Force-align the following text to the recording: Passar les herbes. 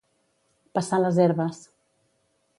Passar 0.77 0.99
les 1.03 1.21
herbes. 1.27 1.63